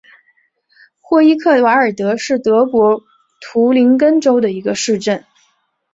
[0.99, 3.03] 霍伊克瓦尔德是德国
[3.39, 5.23] 图林根州的一个市镇。